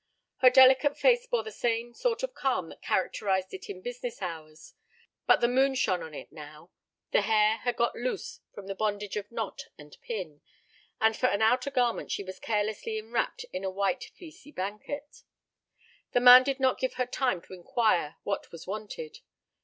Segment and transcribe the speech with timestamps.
[0.37, 4.73] Her delicate face bore the same sort of calm that characterized it in business hours,
[5.27, 6.71] but the moon shone on it now,
[7.11, 10.41] the hair had got loose from the bondage of knot and pin,
[10.99, 15.21] and for an outer garment she was carelessly enwrapped in a white, fleecy blanket.
[16.13, 19.19] The man did not give her time to inquire what was wanted.